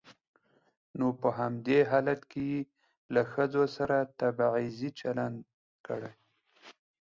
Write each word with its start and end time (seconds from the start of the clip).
نو 0.99 1.07
په 1.21 1.29
همدې 1.39 1.79
حالت 1.91 2.21
کې 2.31 2.43
يې 2.51 2.61
له 3.13 3.21
ښځو 3.31 3.63
سره 3.75 3.97
تبعيضي 4.19 4.89
چلن 4.99 5.33
کړى. 5.85 6.11